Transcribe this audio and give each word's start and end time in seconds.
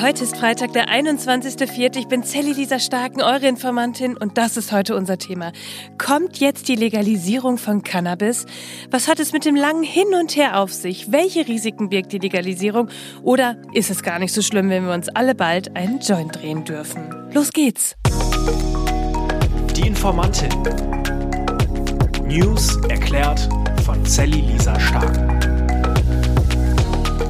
Heute 0.00 0.22
ist 0.22 0.36
Freitag, 0.36 0.74
der 0.74 0.86
21.04. 0.88 1.96
Ich 1.98 2.06
bin 2.06 2.22
Sally 2.22 2.52
Lisa 2.52 2.78
Starken, 2.78 3.20
eure 3.20 3.48
Informantin 3.48 4.16
und 4.16 4.38
das 4.38 4.56
ist 4.56 4.70
heute 4.70 4.94
unser 4.94 5.18
Thema. 5.18 5.50
Kommt 5.98 6.38
jetzt 6.38 6.68
die 6.68 6.76
Legalisierung 6.76 7.58
von 7.58 7.82
Cannabis? 7.82 8.46
Was 8.92 9.08
hat 9.08 9.18
es 9.18 9.32
mit 9.32 9.44
dem 9.44 9.56
langen 9.56 9.82
Hin 9.82 10.14
und 10.14 10.36
Her 10.36 10.60
auf 10.60 10.72
sich? 10.72 11.10
Welche 11.10 11.48
Risiken 11.48 11.88
birgt 11.88 12.12
die 12.12 12.18
Legalisierung? 12.18 12.90
Oder 13.24 13.56
ist 13.72 13.90
es 13.90 14.04
gar 14.04 14.20
nicht 14.20 14.32
so 14.32 14.40
schlimm, 14.40 14.70
wenn 14.70 14.86
wir 14.86 14.94
uns 14.94 15.08
alle 15.08 15.34
bald 15.34 15.74
einen 15.74 15.98
Joint 15.98 16.36
drehen 16.36 16.62
dürfen? 16.62 17.32
Los 17.32 17.50
geht's! 17.50 17.96
Die 19.74 19.86
Informantin. 19.86 20.50
News 22.24 22.76
erklärt 22.88 23.48
von 23.84 24.04
Sally 24.04 24.42
Lisa 24.42 24.78
Starken. 24.78 25.47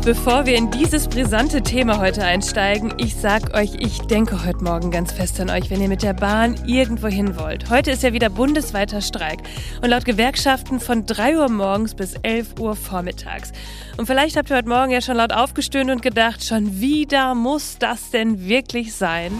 Bevor 0.08 0.46
wir 0.46 0.56
in 0.56 0.70
dieses 0.70 1.06
brisante 1.06 1.60
Thema 1.60 1.98
heute 1.98 2.24
einsteigen, 2.24 2.94
ich 2.96 3.14
sag 3.14 3.54
euch, 3.54 3.74
ich 3.74 3.98
denke 3.98 4.42
heute 4.42 4.64
Morgen 4.64 4.90
ganz 4.90 5.12
fest 5.12 5.38
an 5.38 5.50
euch, 5.50 5.68
wenn 5.68 5.82
ihr 5.82 5.88
mit 5.90 6.02
der 6.02 6.14
Bahn 6.14 6.54
irgendwo 6.66 7.08
hin 7.08 7.38
wollt. 7.38 7.68
Heute 7.68 7.90
ist 7.90 8.02
ja 8.02 8.14
wieder 8.14 8.30
bundesweiter 8.30 9.02
Streik 9.02 9.40
und 9.82 9.90
laut 9.90 10.06
Gewerkschaften 10.06 10.80
von 10.80 11.04
3 11.04 11.36
Uhr 11.36 11.50
morgens 11.50 11.94
bis 11.94 12.14
11 12.22 12.58
Uhr 12.58 12.74
vormittags. 12.74 13.52
Und 13.98 14.06
vielleicht 14.06 14.38
habt 14.38 14.48
ihr 14.48 14.56
heute 14.56 14.70
Morgen 14.70 14.92
ja 14.92 15.02
schon 15.02 15.18
laut 15.18 15.34
aufgestöhnt 15.34 15.90
und 15.90 16.00
gedacht, 16.00 16.42
schon 16.42 16.80
wieder 16.80 17.34
muss 17.34 17.76
das 17.78 18.10
denn 18.10 18.48
wirklich 18.48 18.94
sein? 18.94 19.30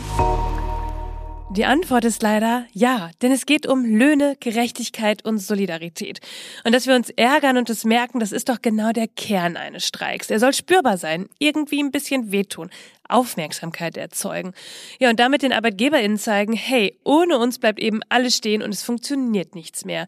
Die 1.50 1.64
Antwort 1.64 2.04
ist 2.04 2.22
leider 2.22 2.66
ja, 2.74 3.10
denn 3.22 3.32
es 3.32 3.46
geht 3.46 3.66
um 3.66 3.82
Löhne, 3.82 4.36
Gerechtigkeit 4.38 5.24
und 5.24 5.38
Solidarität. 5.38 6.20
Und 6.64 6.74
dass 6.74 6.86
wir 6.86 6.94
uns 6.94 7.08
ärgern 7.08 7.56
und 7.56 7.70
es 7.70 7.84
merken, 7.84 8.20
das 8.20 8.32
ist 8.32 8.50
doch 8.50 8.60
genau 8.60 8.92
der 8.92 9.08
Kern 9.08 9.56
eines 9.56 9.86
Streiks. 9.86 10.28
Er 10.28 10.40
soll 10.40 10.52
spürbar 10.52 10.98
sein, 10.98 11.26
irgendwie 11.38 11.82
ein 11.82 11.90
bisschen 11.90 12.32
wehtun, 12.32 12.68
Aufmerksamkeit 13.08 13.96
erzeugen. 13.96 14.52
Ja, 14.98 15.10
und 15.10 15.18
damit 15.18 15.42
den 15.42 15.52
ArbeitgeberInnen 15.52 16.18
zeigen, 16.18 16.52
hey, 16.52 16.98
ohne 17.04 17.38
uns 17.38 17.58
bleibt 17.58 17.80
eben 17.80 18.00
alles 18.08 18.36
stehen 18.36 18.62
und 18.62 18.72
es 18.72 18.82
funktioniert 18.82 19.54
nichts 19.54 19.84
mehr. 19.84 20.06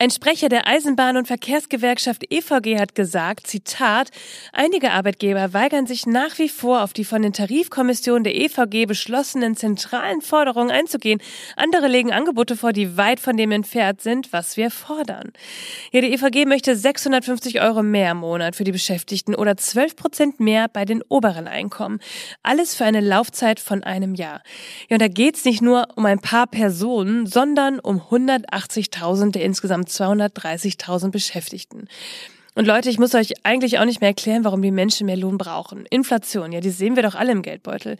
Ein 0.00 0.10
Sprecher 0.10 0.48
der 0.48 0.66
Eisenbahn- 0.66 1.16
und 1.16 1.28
Verkehrsgewerkschaft 1.28 2.24
EVG 2.28 2.78
hat 2.78 2.94
gesagt, 2.96 3.46
Zitat, 3.46 4.10
einige 4.52 4.90
Arbeitgeber 4.90 5.52
weigern 5.52 5.86
sich 5.86 6.06
nach 6.06 6.38
wie 6.38 6.48
vor 6.48 6.82
auf 6.82 6.92
die 6.92 7.04
von 7.04 7.22
den 7.22 7.32
Tarifkommissionen 7.32 8.24
der 8.24 8.34
EVG 8.34 8.86
beschlossenen 8.86 9.56
zentralen 9.56 10.20
Forderungen 10.20 10.72
einzugehen. 10.72 11.20
Andere 11.56 11.86
legen 11.86 12.12
Angebote 12.12 12.56
vor, 12.56 12.72
die 12.72 12.96
weit 12.96 13.20
von 13.20 13.36
dem 13.36 13.52
entfernt 13.52 14.00
sind, 14.00 14.32
was 14.32 14.56
wir 14.56 14.70
fordern. 14.70 15.32
Ja, 15.92 16.00
die 16.00 16.12
EVG 16.12 16.44
möchte 16.46 16.74
650 16.74 17.60
Euro 17.60 17.82
mehr 17.82 18.10
im 18.10 18.18
Monat 18.18 18.56
für 18.56 18.64
die 18.64 18.72
Beschäftigten 18.72 19.34
oder 19.34 19.56
12 19.56 19.94
Prozent 19.94 20.40
mehr 20.40 20.68
bei 20.68 20.84
den 20.84 21.02
oberen 21.08 21.46
Einkommen. 21.46 22.00
Alles 22.42 22.74
für 22.74 22.84
eine 22.84 23.00
Laufzeit 23.00 23.60
von 23.60 23.82
einem 23.82 24.14
Jahr. 24.14 24.42
Ja, 24.88 24.96
und 24.96 25.02
da 25.02 25.08
geht's 25.08 25.44
nicht 25.44 25.62
nur 25.62 25.88
um 25.96 26.06
ein 26.06 26.18
paar 26.18 26.46
Personen, 26.46 27.26
sondern 27.26 27.80
um 27.80 28.00
180.000 28.00 29.32
der 29.32 29.44
insgesamt 29.44 29.88
230.000 29.88 31.10
Beschäftigten. 31.10 31.88
Und 32.56 32.66
Leute, 32.66 32.88
ich 32.88 33.00
muss 33.00 33.14
euch 33.16 33.34
eigentlich 33.42 33.80
auch 33.80 33.84
nicht 33.84 34.00
mehr 34.00 34.10
erklären, 34.10 34.44
warum 34.44 34.62
die 34.62 34.70
Menschen 34.70 35.06
mehr 35.06 35.16
Lohn 35.16 35.38
brauchen. 35.38 35.86
Inflation, 35.90 36.52
ja, 36.52 36.60
die 36.60 36.70
sehen 36.70 36.94
wir 36.94 37.02
doch 37.02 37.16
alle 37.16 37.32
im 37.32 37.42
Geldbeutel. 37.42 37.96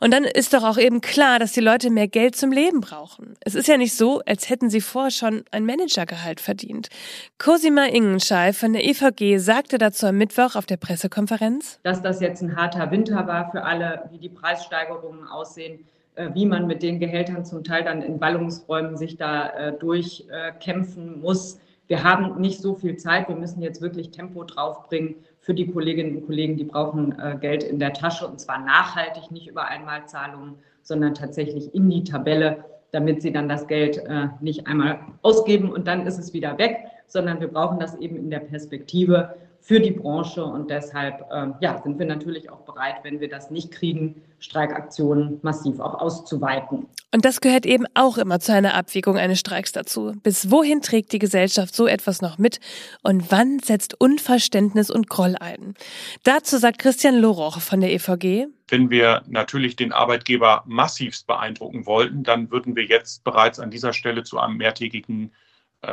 Und 0.00 0.12
dann 0.12 0.24
ist 0.24 0.52
doch 0.52 0.64
auch 0.64 0.76
eben 0.76 1.00
klar, 1.00 1.38
dass 1.38 1.52
die 1.52 1.60
Leute 1.60 1.88
mehr 1.88 2.06
Geld 2.06 2.36
zum 2.36 2.52
Leben 2.52 2.80
brauchen. 2.80 3.36
Es 3.40 3.54
ist 3.54 3.68
ja 3.68 3.78
nicht 3.78 3.96
so, 3.96 4.20
als 4.26 4.50
hätten 4.50 4.68
sie 4.68 4.82
vorher 4.82 5.10
schon 5.10 5.44
ein 5.50 5.64
Managergehalt 5.64 6.40
verdient. 6.40 6.90
Cosima 7.38 7.86
Ingenschei 7.86 8.52
von 8.52 8.74
der 8.74 8.84
EVG 8.84 9.38
sagte 9.38 9.78
dazu 9.78 10.06
am 10.06 10.18
Mittwoch 10.18 10.56
auf 10.56 10.66
der 10.66 10.76
Pressekonferenz, 10.76 11.80
dass 11.82 12.02
das 12.02 12.20
jetzt 12.20 12.42
ein 12.42 12.54
harter 12.54 12.90
Winter 12.90 13.26
war 13.26 13.50
für 13.50 13.64
alle, 13.64 14.02
wie 14.10 14.18
die 14.18 14.28
Preissteigerungen 14.28 15.26
aussehen 15.26 15.86
äh, 16.16 16.28
wie 16.34 16.44
man 16.44 16.66
mit 16.66 16.82
den 16.82 16.98
Gehältern 16.98 17.46
zum 17.46 17.64
Teil 17.64 17.84
dann 17.84 18.02
in 18.02 18.18
Ballungsräumen 18.18 18.98
sich 18.98 19.16
da 19.16 19.48
äh, 19.48 19.72
durchkämpfen 19.72 21.20
muss 21.20 21.58
wir 21.88 22.02
haben 22.02 22.40
nicht 22.40 22.60
so 22.60 22.74
viel 22.74 22.96
Zeit. 22.96 23.28
Wir 23.28 23.36
müssen 23.36 23.62
jetzt 23.62 23.80
wirklich 23.80 24.10
Tempo 24.10 24.44
draufbringen 24.44 25.16
für 25.40 25.54
die 25.54 25.70
Kolleginnen 25.70 26.16
und 26.16 26.26
Kollegen, 26.26 26.56
die 26.56 26.64
brauchen 26.64 27.16
äh, 27.18 27.36
Geld 27.40 27.62
in 27.62 27.78
der 27.78 27.92
Tasche 27.92 28.26
und 28.26 28.40
zwar 28.40 28.58
nachhaltig, 28.58 29.30
nicht 29.30 29.46
über 29.46 29.68
Einmalzahlungen, 29.68 30.56
sondern 30.82 31.14
tatsächlich 31.14 31.72
in 31.74 31.88
die 31.88 32.02
Tabelle, 32.02 32.64
damit 32.90 33.22
sie 33.22 33.32
dann 33.32 33.48
das 33.48 33.68
Geld 33.68 33.98
äh, 33.98 34.28
nicht 34.40 34.66
einmal 34.66 34.98
ausgeben 35.22 35.70
und 35.70 35.86
dann 35.86 36.06
ist 36.06 36.18
es 36.18 36.32
wieder 36.32 36.58
weg, 36.58 36.78
sondern 37.06 37.40
wir 37.40 37.48
brauchen 37.48 37.78
das 37.78 37.94
eben 37.96 38.16
in 38.16 38.30
der 38.30 38.40
Perspektive 38.40 39.36
für 39.66 39.80
die 39.80 39.90
Branche 39.90 40.44
und 40.44 40.70
deshalb 40.70 41.26
äh, 41.28 41.48
ja, 41.60 41.82
sind 41.82 41.98
wir 41.98 42.06
natürlich 42.06 42.50
auch 42.50 42.60
bereit, 42.60 42.98
wenn 43.02 43.18
wir 43.18 43.28
das 43.28 43.50
nicht 43.50 43.72
kriegen, 43.72 44.22
Streikaktionen 44.38 45.40
massiv 45.42 45.80
auch 45.80 45.94
auszuweiten. 45.94 46.86
Und 47.12 47.24
das 47.24 47.40
gehört 47.40 47.66
eben 47.66 47.84
auch 47.94 48.16
immer 48.16 48.38
zu 48.38 48.52
einer 48.52 48.74
Abwägung 48.74 49.16
eines 49.16 49.40
Streiks 49.40 49.72
dazu. 49.72 50.12
Bis 50.22 50.52
wohin 50.52 50.82
trägt 50.82 51.10
die 51.12 51.18
Gesellschaft 51.18 51.74
so 51.74 51.88
etwas 51.88 52.22
noch 52.22 52.38
mit 52.38 52.60
und 53.02 53.32
wann 53.32 53.58
setzt 53.58 54.00
Unverständnis 54.00 54.88
und 54.88 55.08
Groll 55.08 55.34
ein? 55.40 55.74
Dazu 56.22 56.58
sagt 56.58 56.78
Christian 56.78 57.16
Loroch 57.16 57.60
von 57.60 57.80
der 57.80 57.92
EVG. 57.92 58.46
Wenn 58.68 58.90
wir 58.90 59.22
natürlich 59.26 59.74
den 59.74 59.92
Arbeitgeber 59.92 60.62
massivst 60.66 61.26
beeindrucken 61.26 61.86
wollten, 61.86 62.22
dann 62.22 62.52
würden 62.52 62.76
wir 62.76 62.84
jetzt 62.84 63.24
bereits 63.24 63.58
an 63.58 63.72
dieser 63.72 63.92
Stelle 63.92 64.22
zu 64.22 64.38
einem 64.38 64.58
mehrtägigen 64.58 65.30
äh, 65.30 65.45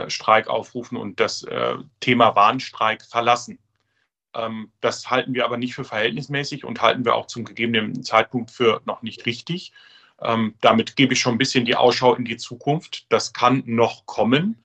Streik 0.09 0.47
aufrufen 0.47 0.97
und 0.97 1.19
das 1.19 1.43
äh, 1.43 1.75
Thema 1.99 2.35
Warnstreik 2.35 3.03
verlassen. 3.03 3.59
Ähm, 4.35 4.71
das 4.81 5.09
halten 5.09 5.33
wir 5.33 5.45
aber 5.45 5.57
nicht 5.57 5.75
für 5.75 5.83
verhältnismäßig 5.83 6.65
und 6.65 6.81
halten 6.81 7.05
wir 7.05 7.15
auch 7.15 7.27
zum 7.27 7.45
gegebenen 7.45 8.03
Zeitpunkt 8.03 8.51
für 8.51 8.81
noch 8.85 9.01
nicht 9.01 9.25
richtig. 9.25 9.71
Ähm, 10.21 10.55
damit 10.61 10.95
gebe 10.95 11.13
ich 11.13 11.19
schon 11.19 11.35
ein 11.35 11.39
bisschen 11.39 11.65
die 11.65 11.75
Ausschau 11.75 12.15
in 12.15 12.25
die 12.25 12.37
Zukunft. 12.37 13.05
Das 13.09 13.33
kann 13.33 13.63
noch 13.65 14.05
kommen. 14.05 14.63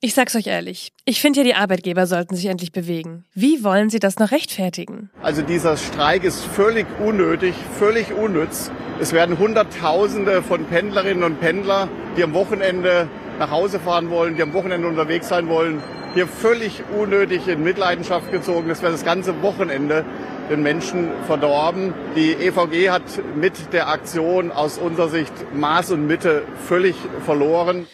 Ich 0.00 0.14
sag's 0.14 0.36
euch 0.36 0.46
ehrlich, 0.46 0.92
ich 1.04 1.20
finde 1.20 1.40
ja, 1.40 1.44
die 1.44 1.54
Arbeitgeber 1.56 2.06
sollten 2.06 2.36
sich 2.36 2.46
endlich 2.46 2.70
bewegen. 2.70 3.24
Wie 3.34 3.64
wollen 3.64 3.90
sie 3.90 3.98
das 3.98 4.20
noch 4.20 4.30
rechtfertigen? 4.30 5.10
Also 5.22 5.42
dieser 5.42 5.76
Streik 5.76 6.22
ist 6.22 6.44
völlig 6.44 6.86
unnötig, 7.00 7.56
völlig 7.80 8.12
unnütz. 8.12 8.70
Es 9.00 9.12
werden 9.12 9.38
Hunderttausende 9.40 10.40
von 10.44 10.64
Pendlerinnen 10.66 11.24
und 11.24 11.40
Pendler, 11.40 11.88
die 12.16 12.22
am 12.22 12.32
Wochenende 12.32 13.08
nach 13.38 13.50
Hause 13.50 13.78
fahren 13.78 14.10
wollen, 14.10 14.36
die 14.36 14.42
am 14.42 14.52
Wochenende 14.52 14.88
unterwegs 14.88 15.28
sein 15.28 15.48
wollen, 15.48 15.82
hier 16.14 16.26
völlig 16.26 16.82
unnötig 16.98 17.46
in 17.48 17.62
Mitleidenschaft 17.62 18.32
gezogen. 18.32 18.68
Das 18.68 18.82
wäre 18.82 18.92
das 18.92 19.04
ganze 19.04 19.42
Wochenende 19.42 20.04
den 20.50 20.62
Menschen 20.62 21.10
verdorben. 21.26 21.92
Die 22.16 22.32
EVG 22.32 22.90
hat 22.90 23.02
mit 23.36 23.72
der 23.72 23.88
Aktion 23.88 24.50
aus 24.50 24.78
unserer 24.78 25.08
Sicht 25.08 25.32
Maß 25.54 25.92
und 25.92 26.06
Mitte 26.06 26.42
völlig 26.66 26.96
verloren. 27.24 27.86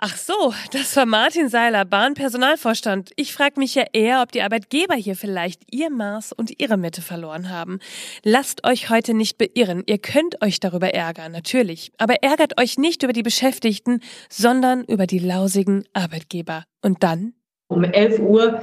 Ach 0.00 0.16
so, 0.16 0.54
das 0.70 0.94
war 0.94 1.06
Martin 1.06 1.48
Seiler, 1.48 1.84
Bahnpersonalvorstand. 1.84 3.10
Ich 3.16 3.32
frage 3.34 3.58
mich 3.58 3.74
ja 3.74 3.82
eher, 3.92 4.22
ob 4.22 4.30
die 4.30 4.42
Arbeitgeber 4.42 4.94
hier 4.94 5.16
vielleicht 5.16 5.74
ihr 5.74 5.90
Maß 5.90 6.32
und 6.32 6.60
ihre 6.60 6.76
Mitte 6.76 7.02
verloren 7.02 7.50
haben. 7.50 7.80
Lasst 8.22 8.64
euch 8.64 8.90
heute 8.90 9.12
nicht 9.12 9.38
beirren. 9.38 9.82
Ihr 9.86 9.98
könnt 9.98 10.40
euch 10.40 10.60
darüber 10.60 10.94
ärgern, 10.94 11.32
natürlich. 11.32 11.90
Aber 11.98 12.22
ärgert 12.22 12.60
euch 12.60 12.78
nicht 12.78 13.02
über 13.02 13.12
die 13.12 13.24
Beschäftigten, 13.24 13.98
sondern 14.30 14.84
über 14.84 15.08
die 15.08 15.18
lausigen 15.18 15.82
Arbeitgeber. 15.94 16.62
Und 16.80 17.02
dann? 17.02 17.32
Um 17.66 17.82
11 17.82 18.20
Uhr 18.20 18.62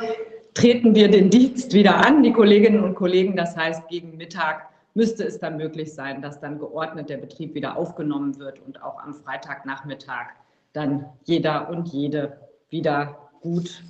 treten 0.54 0.96
wir 0.96 1.10
den 1.12 1.30
Dienst 1.30 1.74
wieder 1.74 1.98
an, 1.98 2.24
die 2.24 2.32
Kolleginnen 2.32 2.82
und 2.82 2.96
Kollegen. 2.96 3.36
Das 3.36 3.58
heißt, 3.58 3.90
gegen 3.90 4.16
Mittag 4.16 4.70
müsste 4.94 5.26
es 5.26 5.38
dann 5.38 5.58
möglich 5.58 5.94
sein, 5.94 6.22
dass 6.22 6.40
dann 6.40 6.60
geordnet 6.60 7.10
der 7.10 7.18
Betrieb 7.18 7.56
wieder 7.56 7.76
aufgenommen 7.76 8.40
wird 8.40 8.62
und 8.66 8.82
auch 8.82 8.98
am 9.04 9.14
Freitagnachmittag 9.14 10.28
dann 10.76 11.06
jeder 11.24 11.70
und 11.70 11.88
jede 11.90 12.38
wieder 12.70 13.30
gut 13.42 13.84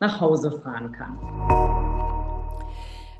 nach 0.00 0.20
Hause 0.20 0.52
fahren 0.62 0.92
kann. 0.92 1.77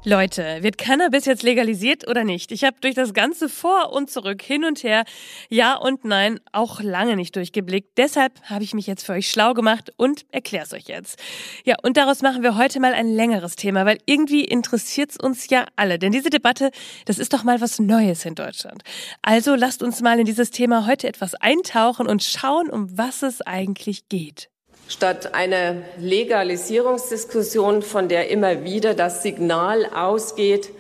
Leute, 0.09 0.63
wird 0.63 0.79
Cannabis 0.79 1.27
jetzt 1.27 1.43
legalisiert 1.43 2.09
oder 2.09 2.25
nicht? 2.25 2.50
Ich 2.50 2.65
habe 2.65 2.79
durch 2.81 2.94
das 2.94 3.12
ganze 3.12 3.50
Vor 3.50 3.93
und 3.93 4.11
Zurück, 4.11 4.41
hin 4.41 4.65
und 4.65 4.82
her, 4.82 5.05
ja 5.50 5.75
und 5.75 6.06
nein, 6.06 6.41
auch 6.50 6.81
lange 6.81 7.15
nicht 7.15 7.37
durchgeblickt. 7.37 7.99
Deshalb 7.99 8.41
habe 8.44 8.65
ich 8.65 8.73
mich 8.73 8.87
jetzt 8.87 9.05
für 9.05 9.12
euch 9.12 9.31
schlau 9.31 9.53
gemacht 9.53 9.93
und 9.99 10.25
erkläre 10.32 10.65
es 10.65 10.73
euch 10.73 10.85
jetzt. 10.85 11.19
Ja, 11.67 11.75
und 11.82 11.99
daraus 11.99 12.23
machen 12.23 12.43
wir 12.43 12.56
heute 12.56 12.81
mal 12.81 12.94
ein 12.94 13.09
längeres 13.09 13.55
Thema, 13.56 13.85
weil 13.85 13.99
irgendwie 14.06 14.44
interessiert 14.44 15.11
es 15.11 15.19
uns 15.19 15.50
ja 15.50 15.67
alle. 15.77 15.99
Denn 15.99 16.11
diese 16.11 16.31
Debatte, 16.31 16.71
das 17.05 17.19
ist 17.19 17.35
doch 17.35 17.44
mal 17.44 17.61
was 17.61 17.79
Neues 17.79 18.25
in 18.25 18.35
Deutschland. 18.35 18.85
Also 19.21 19.56
lasst 19.56 19.82
uns 19.82 20.00
mal 20.00 20.19
in 20.19 20.25
dieses 20.25 20.50
Thema 20.50 20.87
heute 20.87 21.06
etwas 21.06 21.35
eintauchen 21.35 22.06
und 22.06 22.25
schauen, 22.25 22.71
um 22.71 22.97
was 22.97 23.23
es 23.23 23.43
eigentlich 23.43 24.09
geht. 24.09 24.49
Statt 24.88 25.35
einer 25.35 25.76
Legalisierungsdiskussion, 25.99 27.82
von 27.82 28.08
der 28.08 28.31
immer 28.31 28.64
wieder 28.64 28.94
das 28.94 29.23
Signal 29.23 29.85
ausgeht, 29.85 30.70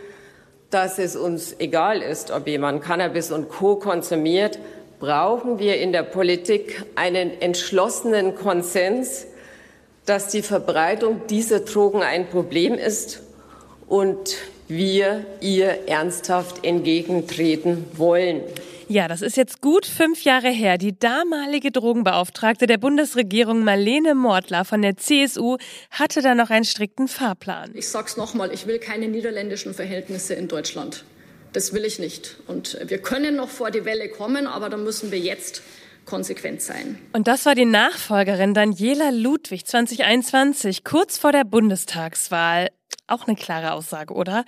dass 0.70 0.98
es 0.98 1.14
uns 1.14 1.54
egal 1.58 2.00
ist, 2.00 2.30
ob 2.30 2.48
jemand 2.48 2.82
Cannabis 2.82 3.30
und 3.30 3.50
Co 3.50 3.76
konsumiert, 3.76 4.58
brauchen 4.98 5.58
wir 5.58 5.76
in 5.76 5.92
der 5.92 6.04
Politik 6.04 6.84
einen 6.94 7.38
entschlossenen 7.42 8.34
Konsens, 8.34 9.26
dass 10.06 10.28
die 10.28 10.42
Verbreitung 10.42 11.26
dieser 11.28 11.60
Drogen 11.60 12.02
ein 12.02 12.28
Problem 12.30 12.74
ist 12.74 13.20
und 13.88 14.36
wir 14.68 15.26
ihr 15.42 15.86
ernsthaft 15.86 16.64
entgegentreten 16.64 17.84
wollen. 17.92 18.40
Ja, 18.90 19.06
das 19.06 19.20
ist 19.20 19.36
jetzt 19.36 19.60
gut 19.60 19.84
fünf 19.84 20.24
Jahre 20.24 20.48
her. 20.48 20.78
Die 20.78 20.98
damalige 20.98 21.70
Drogenbeauftragte 21.70 22.66
der 22.66 22.78
Bundesregierung 22.78 23.62
Marlene 23.62 24.14
Mortler 24.14 24.64
von 24.64 24.80
der 24.80 24.96
CSU 24.96 25.58
hatte 25.90 26.22
da 26.22 26.34
noch 26.34 26.48
einen 26.48 26.64
strikten 26.64 27.06
Fahrplan. 27.06 27.72
Ich 27.74 27.88
sag's 27.88 28.16
nochmal, 28.16 28.50
ich 28.50 28.66
will 28.66 28.78
keine 28.78 29.08
niederländischen 29.08 29.74
Verhältnisse 29.74 30.32
in 30.32 30.48
Deutschland. 30.48 31.04
Das 31.52 31.74
will 31.74 31.84
ich 31.84 31.98
nicht. 31.98 32.36
Und 32.46 32.78
wir 32.82 32.96
können 32.96 33.36
noch 33.36 33.50
vor 33.50 33.70
die 33.70 33.84
Welle 33.84 34.08
kommen, 34.08 34.46
aber 34.46 34.70
da 34.70 34.78
müssen 34.78 35.12
wir 35.12 35.18
jetzt 35.18 35.62
konsequent 36.06 36.62
sein. 36.62 36.98
Und 37.12 37.28
das 37.28 37.44
war 37.44 37.54
die 37.54 37.66
Nachfolgerin 37.66 38.54
Daniela 38.54 39.10
Ludwig 39.10 39.66
2021, 39.66 40.82
kurz 40.82 41.18
vor 41.18 41.32
der 41.32 41.44
Bundestagswahl. 41.44 42.68
Auch 43.06 43.26
eine 43.26 43.36
klare 43.36 43.72
Aussage, 43.72 44.12
oder? 44.12 44.44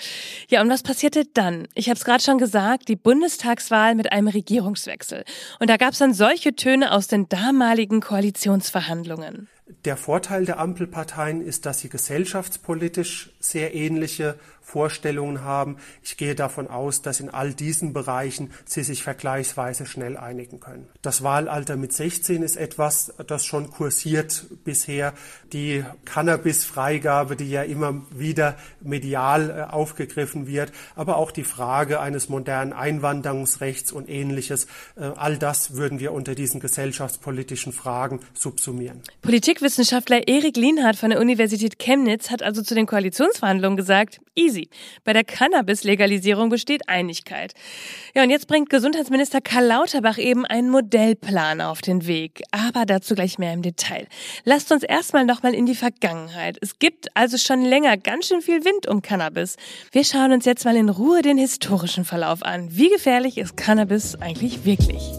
Ja, 0.49 0.61
und 0.61 0.69
was 0.69 0.83
passierte 0.83 1.25
dann? 1.33 1.67
Ich 1.75 1.89
habe 1.89 1.97
es 1.97 2.05
gerade 2.05 2.23
schon 2.23 2.37
gesagt, 2.37 2.89
die 2.89 2.97
Bundestagswahl 2.97 3.95
mit 3.95 4.13
einem 4.13 4.29
Regierungswechsel. 4.29 5.25
Und 5.61 5.71
da 5.71 5.79
gab 5.79 5.93
es 5.93 5.99
dann 5.99 6.13
solche 6.13 6.55
Töne 6.55 6.93
aus 6.93 7.07
den 7.07 7.29
damaligen 7.29 8.01
Koalitionsverhandlungen. 8.01 9.49
Der 9.85 9.97
Vorteil 9.97 10.45
der 10.45 10.59
Ampelparteien 10.59 11.41
ist, 11.41 11.65
dass 11.65 11.81
sie 11.81 11.89
gesellschaftspolitisch 11.89 13.31
sehr 13.41 13.75
ähnliche 13.75 14.37
Vorstellungen 14.71 15.43
haben. 15.43 15.77
Ich 16.03 16.17
gehe 16.17 16.35
davon 16.35 16.69
aus, 16.69 17.03
dass 17.03 17.21
in 17.21 17.29
all 17.29 17.53
diesen 17.53 17.93
Bereichen 17.93 18.53
sie 18.65 18.85
sich 18.85 19.03
vergleichsweise 19.03 19.85
schnell 19.85 20.17
einigen 20.17 20.61
können. 20.61 20.89
Das 21.03 21.23
Wahlalter 21.25 21.77
mit 21.77 21.93
16 21.93 22.43
ist 22.43 22.57
etwas, 22.57 23.13
das 23.27 23.45
schon 23.45 23.71
kursiert 23.71 24.47
bisher. 24.65 25.13
Die 25.53 25.85
Cannabis-Freigabe, 26.05 27.35
die 27.35 27.51
ja 27.51 27.63
immer 27.63 28.03
wieder 28.11 28.57
medial 28.81 29.51
äh, 29.51 29.73
aufgegriffen 29.73 30.47
wird, 30.47 30.73
aber 30.95 31.17
auch 31.17 31.33
die 31.33 31.45
Frage 31.45 32.01
eines 32.01 32.29
modernen 32.29 32.73
Einwanderungsrechts 32.73 33.91
und 33.91 34.09
ähnliches. 34.09 34.67
Äh, 34.97 35.11
all 35.17 35.37
das 35.37 35.75
würden 35.75 35.99
wir 35.99 36.13
unter 36.13 36.37
diesen 36.37 36.61
gesellschaftspolitischen 36.61 37.73
Fragen 37.73 38.21
subsumieren. 38.35 39.03
Politikwissenschaftler 39.23 40.29
Erik 40.29 40.57
Lienhardt 40.57 40.97
von 40.97 41.11
der 41.11 41.21
Universität 41.21 41.79
Chemnitz 41.81 42.31
hat 42.31 42.43
also 42.43 42.63
zu 42.63 42.75
den 42.77 42.87
Koalitionsverhandlungen 43.31 43.77
gesagt, 43.77 44.21
easy. 44.35 44.69
Bei 45.05 45.13
der 45.13 45.25
Cannabis-Legalisierung 45.25 46.51
besteht 46.51 46.89
Einigkeit. 46.89 47.55
Ja, 48.15 48.23
und 48.23 48.31
jetzt 48.31 48.47
bringt 48.47 48.71
Gesundheitsminister 48.71 49.41
Karl 49.41 49.67
Lauterbach 49.67 50.19
eben 50.19 50.45
einen 50.47 50.71
Modellplan 50.71 51.61
auf 51.61 51.81
den 51.81 52.07
Weg. 52.07 52.43
Aber 52.51 52.87
dazu 52.87 53.15
gleich 53.15 53.39
mehr 53.39 53.53
im 53.53 53.63
Detail. 53.63 54.07
Lasst 54.45 54.73
uns 54.73 54.83
erstmal 54.83 55.25
nochmal 55.25 55.55
in 55.55 55.67
die 55.67 55.75
Vergangenheit. 55.75 56.59
Es 56.61 56.79
gibt 56.79 57.15
also 57.15 57.39
schon 57.39 57.63
länger 57.63 57.97
ganz 57.97 58.27
schön 58.27 58.43
viel 58.43 58.65
Wind 58.65 58.87
um 58.89 59.03
Cannabis. 59.03 59.57
Wir 59.93 60.05
schauen 60.05 60.33
uns 60.33 60.45
jetzt 60.45 60.65
mal 60.65 60.77
in 60.77 60.89
Ruhe 60.89 61.23
den 61.23 61.39
historischen 61.39 62.05
Verlauf 62.05 62.43
an. 62.43 62.69
Wie 62.71 62.89
gefährlich 62.89 63.39
ist 63.39 63.57
Cannabis 63.57 64.17
eigentlich 64.17 64.65
wirklich? 64.65 65.13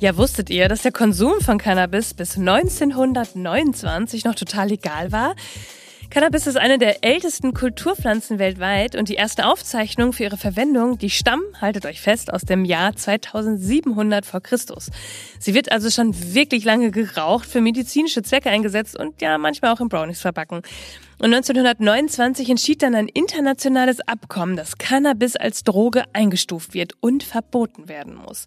Ja, 0.00 0.16
wusstet 0.16 0.50
ihr, 0.50 0.68
dass 0.68 0.82
der 0.82 0.92
Konsum 0.92 1.40
von 1.40 1.56
Cannabis 1.56 2.12
bis 2.12 2.36
1929 2.36 4.24
noch 4.24 4.34
total 4.34 4.68
legal 4.68 5.12
war? 5.12 5.34
Cannabis 6.10 6.46
ist 6.46 6.56
eine 6.56 6.78
der 6.78 7.02
ältesten 7.02 7.54
Kulturpflanzen 7.54 8.38
weltweit 8.38 8.94
und 8.94 9.08
die 9.08 9.14
erste 9.14 9.46
Aufzeichnung 9.46 10.12
für 10.12 10.24
ihre 10.24 10.36
Verwendung, 10.36 10.98
die 10.98 11.10
stammen, 11.10 11.42
haltet 11.60 11.86
euch 11.86 12.00
fest, 12.00 12.32
aus 12.32 12.42
dem 12.42 12.64
Jahr 12.64 12.94
2700 12.94 14.24
vor 14.24 14.40
Christus. 14.40 14.90
Sie 15.38 15.54
wird 15.54 15.72
also 15.72 15.90
schon 15.90 16.14
wirklich 16.34 16.64
lange 16.64 16.90
geraucht, 16.90 17.48
für 17.48 17.60
medizinische 17.60 18.22
Zwecke 18.22 18.50
eingesetzt 18.50 18.98
und 18.98 19.20
ja, 19.20 19.38
manchmal 19.38 19.72
auch 19.72 19.80
in 19.80 19.88
Brownies 19.88 20.20
verbacken. 20.20 20.62
Und 21.18 21.32
1929 21.32 22.50
entschied 22.50 22.82
dann 22.82 22.94
ein 22.94 23.08
internationales 23.08 24.00
Abkommen, 24.00 24.56
dass 24.56 24.78
Cannabis 24.78 25.36
als 25.36 25.64
Droge 25.64 26.04
eingestuft 26.12 26.74
wird 26.74 26.92
und 27.00 27.22
verboten 27.22 27.88
werden 27.88 28.16
muss. 28.16 28.46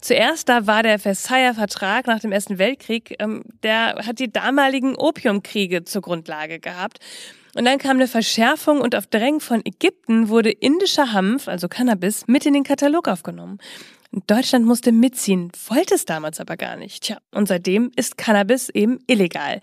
Zuerst 0.00 0.48
da 0.48 0.66
war 0.66 0.82
der 0.82 0.98
Versailler 0.98 1.54
Vertrag 1.54 2.06
nach 2.06 2.20
dem 2.20 2.32
Ersten 2.32 2.58
Weltkrieg, 2.58 3.14
ähm, 3.18 3.42
der 3.62 4.06
hat 4.06 4.18
die 4.18 4.32
damaligen 4.32 4.96
Opiumkriege 4.96 5.84
zur 5.84 6.02
Grundlage 6.02 6.58
gehabt. 6.58 6.98
Und 7.54 7.64
dann 7.64 7.78
kam 7.78 7.96
eine 7.96 8.08
Verschärfung 8.08 8.80
und 8.80 8.94
auf 8.94 9.06
Drängen 9.06 9.40
von 9.40 9.62
Ägypten 9.64 10.28
wurde 10.28 10.50
indischer 10.50 11.12
Hanf, 11.12 11.48
also 11.48 11.68
Cannabis, 11.68 12.26
mit 12.26 12.44
in 12.46 12.54
den 12.54 12.62
Katalog 12.62 13.08
aufgenommen. 13.08 13.58
Deutschland 14.26 14.64
musste 14.64 14.92
mitziehen, 14.92 15.50
wollte 15.68 15.94
es 15.94 16.04
damals 16.04 16.40
aber 16.40 16.56
gar 16.56 16.76
nicht. 16.76 17.04
Tja, 17.04 17.18
und 17.32 17.48
seitdem 17.48 17.90
ist 17.96 18.16
Cannabis 18.16 18.68
eben 18.70 18.98
illegal. 19.06 19.60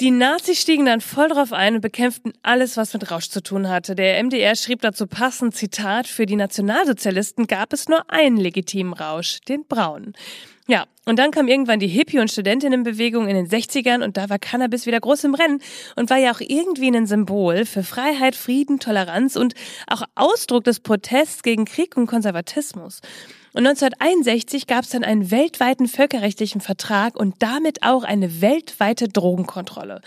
Die 0.00 0.10
Nazis 0.10 0.60
stiegen 0.60 0.86
dann 0.86 1.00
voll 1.00 1.28
drauf 1.28 1.52
ein 1.52 1.76
und 1.76 1.80
bekämpften 1.80 2.32
alles, 2.42 2.76
was 2.76 2.92
mit 2.94 3.12
Rausch 3.12 3.28
zu 3.28 3.40
tun 3.40 3.68
hatte. 3.68 3.94
Der 3.94 4.22
MDR 4.24 4.56
schrieb 4.56 4.80
dazu 4.80 5.06
passend, 5.06 5.54
Zitat, 5.54 6.08
für 6.08 6.26
die 6.26 6.34
Nationalsozialisten 6.34 7.46
gab 7.46 7.72
es 7.72 7.88
nur 7.88 8.10
einen 8.10 8.36
legitimen 8.36 8.92
Rausch, 8.92 9.40
den 9.42 9.64
braunen. 9.68 10.14
Ja, 10.66 10.86
und 11.04 11.18
dann 11.18 11.30
kam 11.30 11.46
irgendwann 11.46 11.78
die 11.78 11.88
Hippie- 11.88 12.20
und 12.20 12.30
Studentinnenbewegung 12.30 13.28
in 13.28 13.36
den 13.36 13.46
60ern 13.46 14.02
und 14.02 14.16
da 14.16 14.30
war 14.30 14.38
Cannabis 14.38 14.86
wieder 14.86 14.98
groß 14.98 15.24
im 15.24 15.34
Rennen 15.34 15.60
und 15.94 16.08
war 16.08 16.16
ja 16.16 16.32
auch 16.32 16.40
irgendwie 16.40 16.88
ein 16.88 17.06
Symbol 17.06 17.66
für 17.66 17.82
Freiheit, 17.82 18.34
Frieden, 18.34 18.80
Toleranz 18.80 19.36
und 19.36 19.54
auch 19.86 20.04
Ausdruck 20.14 20.64
des 20.64 20.80
Protests 20.80 21.42
gegen 21.42 21.66
Krieg 21.66 21.98
und 21.98 22.06
Konservatismus. 22.06 23.02
Und 23.52 23.66
1961 23.66 24.66
gab 24.66 24.84
es 24.84 24.90
dann 24.90 25.04
einen 25.04 25.30
weltweiten 25.30 25.86
völkerrechtlichen 25.86 26.62
Vertrag 26.62 27.14
und 27.14 27.36
damit 27.40 27.82
auch 27.82 28.02
eine 28.02 28.40
weltweite 28.40 29.06
Drogenkontrolle. 29.06 30.00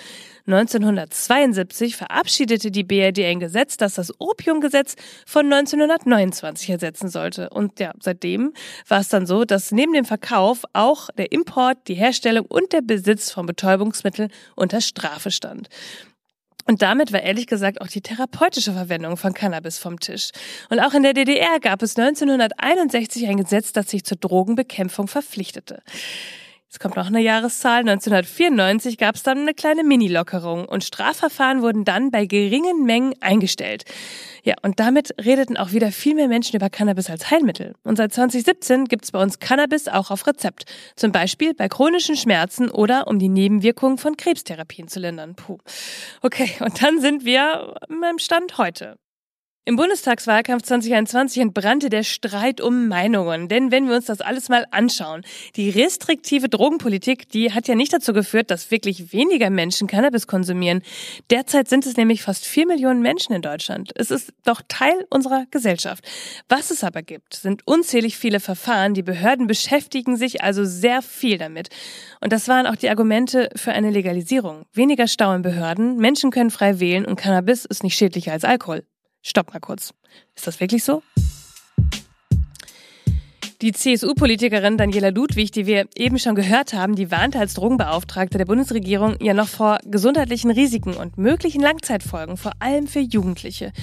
1972 0.47 1.97
verabschiedete 1.97 2.71
die 2.71 2.85
BRD 2.85 3.25
ein 3.25 3.41
Gesetz, 3.41 3.75
das 3.75 3.95
das 3.95 4.13
Opiumgesetz 4.19 4.95
von 5.25 5.45
1929 5.51 6.69
ersetzen 6.69 7.09
sollte. 7.09 7.49
Und 7.49 7.79
ja, 7.81 7.94
seitdem 7.99 8.53
war 8.88 9.01
es 9.01 9.09
dann 9.09 9.25
so, 9.25 9.44
dass 9.44 9.73
neben 9.73 9.91
dem 9.91 10.05
Verkauf 10.05 10.63
auch 10.71 11.09
der 11.17 11.33
Import, 11.33 11.77
die 11.88 11.95
Herstellung 11.95 12.45
und 12.45 12.71
der 12.71 12.81
Besitz 12.81 13.29
von 13.29 13.45
Betäubungsmitteln 13.45 14.31
unter 14.55 14.79
Strafe 14.79 15.31
stand. 15.31 15.67
Und 16.67 16.81
damit 16.81 17.13
war 17.13 17.21
ehrlich 17.21 17.47
gesagt 17.47 17.79
auch 17.81 17.88
die 17.88 18.01
therapeutische 18.01 18.73
Verwendung 18.73 19.15
von 19.15 19.33
Cannabis 19.33 19.77
vom 19.77 19.99
Tisch. 19.99 20.31
Und 20.69 20.79
auch 20.79 20.94
in 20.94 21.03
der 21.03 21.13
DDR 21.13 21.59
gab 21.61 21.81
es 21.81 21.97
1961 21.97 23.27
ein 23.27 23.38
Gesetz, 23.38 23.71
das 23.71 23.89
sich 23.89 24.03
zur 24.03 24.17
Drogenbekämpfung 24.17 25.07
verpflichtete. 25.07 25.81
Jetzt 26.77 26.83
kommt 26.83 26.95
noch 26.95 27.07
eine 27.07 27.21
Jahreszahl. 27.21 27.79
1994 27.79 29.00
gab 29.00 29.15
es 29.15 29.24
dann 29.24 29.39
eine 29.39 29.56
kleine 29.56 29.83
Mini-Lockerung 29.83 30.65
und 30.65 30.83
Strafverfahren 30.83 31.63
wurden 31.63 31.85
dann 31.85 32.12
bei 32.12 32.27
geringen 32.27 32.85
Mengen 32.85 33.15
eingestellt. 33.19 33.83
Ja, 34.44 34.53
und 34.62 34.79
damit 34.79 35.12
redeten 35.19 35.57
auch 35.57 35.71
wieder 35.71 35.91
viel 35.91 36.13
mehr 36.13 36.28
Menschen 36.28 36.56
über 36.56 36.69
Cannabis 36.69 37.09
als 37.09 37.31
Heilmittel. 37.31 37.73
Und 37.83 37.95
seit 37.95 38.13
2017 38.13 38.85
gibt 38.85 39.06
es 39.06 39.11
bei 39.11 39.19
uns 39.19 39.40
Cannabis 39.40 39.87
auch 39.87 40.11
auf 40.11 40.28
Rezept. 40.28 40.66
Zum 40.95 41.11
Beispiel 41.11 41.56
bei 41.56 41.68
chronischen 41.68 42.16
Schmerzen 42.16 42.69
oder 42.69 43.07
um 43.07 43.18
die 43.18 43.30
Nebenwirkungen 43.30 43.97
von 43.97 44.16
Krebstherapien 44.16 44.87
zu 44.87 44.99
lindern. 44.99 45.33
Puh. 45.33 45.57
Okay, 46.21 46.51
und 46.59 46.83
dann 46.83 47.01
sind 47.01 47.25
wir 47.25 47.73
beim 47.90 48.19
Stand 48.19 48.59
heute. 48.59 48.99
Im 49.68 49.76
Bundestagswahlkampf 49.76 50.64
2021 50.64 51.42
entbrannte 51.42 51.90
der 51.90 52.04
Streit 52.04 52.62
um 52.62 52.88
Meinungen. 52.88 53.50
Denn 53.50 53.69
wenn 53.69 53.90
wir 53.90 53.97
uns 53.97 54.06
das 54.06 54.21
alles 54.21 54.47
mal 54.47 54.66
anschauen, 54.71 55.26
die 55.57 55.69
restriktive 55.69 56.47
Drogenpolitik, 56.47 57.28
die 57.28 57.52
hat 57.52 57.68
ja 57.68 57.76
nicht 57.76 57.92
dazu 57.92 58.14
geführt, 58.14 58.50
dass 58.50 58.71
wirklich 58.71 59.12
weniger 59.12 59.50
Menschen 59.50 59.90
Cannabis 59.90 60.26
konsumieren. 60.26 60.83
Derzeit 61.31 61.68
sind 61.68 61.86
es 61.86 61.97
nämlich 61.97 62.21
fast 62.21 62.45
vier 62.45 62.66
Millionen 62.66 63.02
Menschen 63.02 63.36
in 63.36 63.42
Deutschland. 63.42 63.92
Es 63.95 64.09
ist 64.09 64.31
doch 64.45 64.62
Teil 64.69 65.06
unserer 65.09 65.44
Gesellschaft. 65.52 66.02
Was 66.47 66.71
es 66.71 66.86
aber 66.86 67.02
gibt, 67.02 67.33
sind 67.33 67.68
unzählig 67.68 68.18
viele 68.18 68.40
Verfahren. 68.40 68.94
Die 68.94 69.04
Behörden 69.04 69.47
beschäftigen 69.47 70.16
sich 70.16 70.42
also 70.44 70.64
sehr 70.64 71.02
viel 71.02 71.38
damit. 71.38 71.68
Und 72.21 72.31
das 72.31 72.47
waren 72.47 72.68
auch 72.68 72.78
die 72.78 72.90
Argumente 72.90 73.50
für 73.57 73.74
eine 73.74 73.90
Legalisierung. 73.90 74.64
Weniger 74.71 75.07
Stau 75.07 75.33
in 75.33 75.42
Behörden, 75.42 75.97
Menschen 75.97 76.31
können 76.31 76.52
frei 76.52 76.80
wählen 76.80 77.04
und 77.04 77.18
Cannabis 77.18 77.66
ist 77.66 77.83
nicht 77.83 77.97
schädlicher 77.97 78.31
als 78.31 78.45
Alkohol. 78.45 78.86
Stopp 79.27 79.53
mal 79.53 79.59
kurz. 79.59 79.93
Ist 80.35 80.47
das 80.47 80.61
wirklich 80.61 80.85
so? 80.85 81.03
Die 83.61 83.73
CSU-Politikerin 83.73 84.77
Daniela 84.77 85.09
Ludwig, 85.09 85.51
die 85.51 85.65
wir 85.65 85.87
eben 85.97 86.17
schon 86.17 86.35
gehört 86.35 86.73
haben, 86.73 86.95
die 86.95 87.11
warnte 87.11 87.39
als 87.39 87.55
Drogenbeauftragte 87.55 88.37
der 88.37 88.45
Bundesregierung 88.45 89.17
ja 89.19 89.33
noch 89.33 89.49
vor 89.49 89.79
gesundheitlichen 89.83 90.51
Risiken 90.51 90.93
und 90.93 91.17
möglichen 91.17 91.61
Langzeitfolgen, 91.61 92.37
vor 92.37 92.53
allem 92.59 92.87
für 92.87 92.99
Jugendliche. 92.99 93.73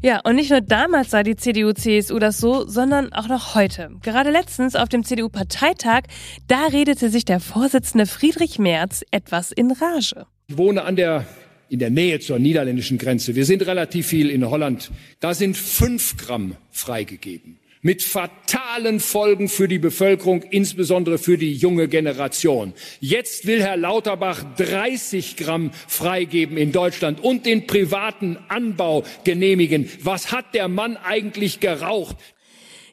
Ja, 0.00 0.20
und 0.24 0.36
nicht 0.36 0.50
nur 0.50 0.62
damals 0.62 1.10
sah 1.10 1.22
die 1.22 1.36
CDU-CSU 1.36 2.18
das 2.18 2.38
so, 2.38 2.66
sondern 2.66 3.12
auch 3.12 3.28
noch 3.28 3.54
heute. 3.56 3.90
Gerade 4.02 4.30
letztens 4.30 4.74
auf 4.74 4.88
dem 4.88 5.04
CDU-Parteitag, 5.04 6.04
da 6.46 6.66
redete 6.66 7.10
sich 7.10 7.26
der 7.26 7.40
Vorsitzende 7.40 8.06
Friedrich 8.06 8.58
Merz 8.58 9.02
etwas 9.10 9.52
in 9.52 9.72
Rage. 9.72 10.26
Ich 10.46 10.56
wohne 10.56 10.84
an 10.84 10.96
der 10.96 11.26
in 11.70 11.78
der 11.78 11.90
Nähe 11.90 12.20
zur 12.20 12.38
niederländischen 12.38 12.98
Grenze. 12.98 13.34
Wir 13.34 13.44
sind 13.44 13.66
relativ 13.66 14.06
viel 14.06 14.30
in 14.30 14.48
Holland. 14.48 14.90
Da 15.20 15.34
sind 15.34 15.56
fünf 15.56 16.16
Gramm 16.16 16.56
freigegeben. 16.70 17.58
mit 17.80 18.02
fatalen 18.02 18.98
Folgen 19.00 19.48
für 19.48 19.68
die 19.68 19.78
Bevölkerung, 19.78 20.42
insbesondere 20.42 21.18
für 21.18 21.38
die 21.38 21.52
junge 21.54 21.88
Generation. 21.88 22.74
Jetzt 23.00 23.46
will 23.46 23.62
Herr 23.62 23.76
Lauterbach 23.76 24.42
30 24.56 25.36
Gramm 25.36 25.70
freigeben 25.86 26.56
in 26.56 26.72
Deutschland 26.72 27.22
und 27.22 27.46
den 27.46 27.66
privaten 27.66 28.36
Anbau 28.48 29.04
genehmigen. 29.24 29.88
Was 30.02 30.32
hat 30.32 30.54
der 30.54 30.68
Mann 30.68 30.96
eigentlich 30.96 31.60
geraucht? 31.60 32.16